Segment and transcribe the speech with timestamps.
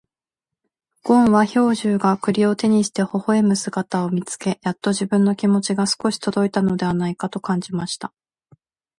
[1.03, 8.11] ごんは兵十が栗を手にして微笑む姿を見つけ、やっと自分の気持ちが少し届いたのではないかと感じました。